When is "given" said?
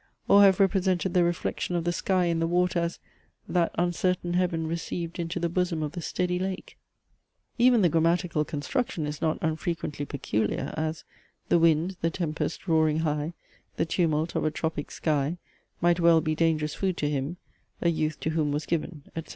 18.65-19.03